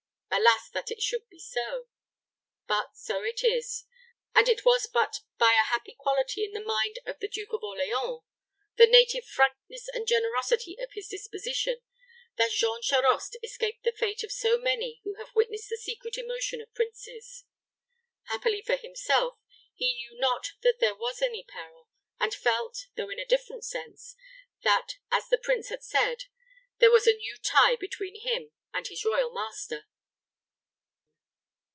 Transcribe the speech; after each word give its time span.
Alas, 0.33 0.69
that 0.71 0.89
it 0.89 1.01
should 1.01 1.27
be 1.27 1.37
so! 1.37 1.87
But 2.65 2.95
so 2.95 3.21
it 3.21 3.43
is; 3.43 3.83
and 4.33 4.47
it 4.47 4.63
was 4.63 4.87
but 4.87 5.19
by 5.37 5.51
a 5.53 5.65
happy 5.65 5.93
quality 5.93 6.45
in 6.45 6.53
the 6.53 6.63
mind 6.63 6.99
of 7.05 7.19
the 7.19 7.27
Duke 7.27 7.51
of 7.51 7.61
Orleans 7.61 8.21
the 8.77 8.87
native 8.87 9.25
frankness 9.25 9.89
and 9.93 10.07
generosity 10.07 10.77
of 10.79 10.93
his 10.93 11.09
disposition 11.09 11.81
that 12.37 12.51
Jean 12.53 12.81
Charost 12.81 13.35
escaped 13.43 13.83
the 13.83 13.91
fate 13.91 14.23
of 14.23 14.31
so 14.31 14.57
many 14.57 15.01
who 15.03 15.15
have 15.15 15.35
witnessed 15.35 15.67
the 15.69 15.75
secret 15.75 16.17
emotion 16.17 16.61
of 16.61 16.73
princes. 16.73 17.43
Happily 18.23 18.61
for 18.65 18.77
himself, 18.77 19.37
he 19.75 19.93
knew 19.95 20.17
not 20.17 20.53
that 20.61 20.79
there 20.79 20.95
was 20.95 21.21
any 21.21 21.43
peril, 21.43 21.89
and 22.21 22.33
felt, 22.33 22.87
though 22.95 23.09
in 23.09 23.19
a 23.19 23.25
different 23.25 23.65
sense, 23.65 24.15
that, 24.63 24.95
as 25.11 25.27
the 25.27 25.37
prince 25.37 25.67
had 25.67 25.83
said, 25.83 26.23
there 26.79 26.89
was 26.89 27.05
a 27.05 27.13
new 27.13 27.37
tie 27.37 27.75
between 27.75 28.21
him 28.21 28.53
and 28.73 28.87
his 28.87 29.03
royal 29.03 29.33
master. 29.33 29.87